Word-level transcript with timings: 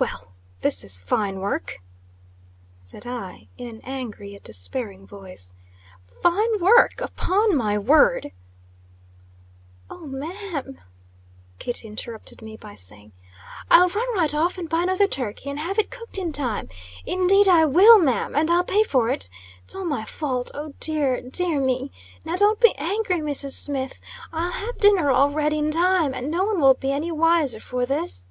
"Well! 0.00 0.32
this 0.62 0.82
is 0.82 0.96
fine 0.96 1.40
work!" 1.40 1.74
said 2.72 3.06
I, 3.06 3.48
in 3.58 3.68
an 3.68 3.80
angry, 3.84 4.32
yet 4.32 4.42
despairing 4.44 5.06
voice. 5.06 5.52
"Fine 6.22 6.58
work, 6.58 7.02
upon 7.02 7.54
my 7.54 7.76
word!" 7.76 8.32
"Oh, 9.90 10.06
ma'am!" 10.06 10.80
Kitty 11.58 11.86
interrupted 11.86 12.40
me 12.40 12.56
by 12.56 12.76
saying, 12.76 13.12
"I'll 13.70 13.88
run 13.90 14.06
right 14.16 14.32
off 14.32 14.56
and 14.56 14.70
buy 14.70 14.84
another 14.84 15.06
turkey, 15.06 15.50
and 15.50 15.58
have 15.58 15.78
it 15.78 15.90
cooked 15.90 16.16
in 16.16 16.32
time. 16.32 16.70
Indeed 17.04 17.46
I 17.46 17.66
will, 17.66 17.98
ma'am! 17.98 18.34
And 18.34 18.50
I'll 18.50 18.64
pay 18.64 18.82
for 18.82 19.10
it. 19.10 19.28
It's 19.64 19.74
all 19.74 19.84
my 19.84 20.06
fault! 20.06 20.50
oh 20.54 20.72
dear! 20.80 21.20
dear 21.20 21.60
me! 21.60 21.92
Now 22.24 22.36
don't 22.36 22.58
be 22.58 22.74
angry, 22.78 23.18
Mrs. 23.20 23.52
Smith! 23.52 24.00
I'll 24.32 24.52
have 24.52 24.78
dinner 24.78 25.10
all 25.10 25.28
ready 25.28 25.58
in 25.58 25.70
time, 25.70 26.14
and 26.14 26.30
no 26.30 26.44
one 26.44 26.58
will 26.58 26.72
be 26.72 26.90
any 26.90 27.08
the 27.10 27.14
wiser 27.16 27.60
for 27.60 27.84
this." 27.84 28.26